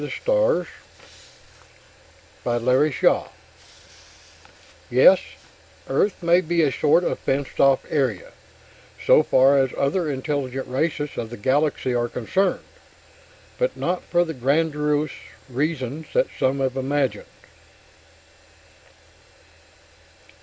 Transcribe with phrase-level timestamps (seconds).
[0.03, 0.65] net
[2.45, 5.19] ++| Yes,
[5.87, 10.67] Earth may be a sort of fenced off area, || so far as other intelligent
[10.67, 12.65] races of the || galaxy are concerned.
[13.59, 15.11] But not for the || grandiose
[15.47, 17.27] reasons that some have imagined....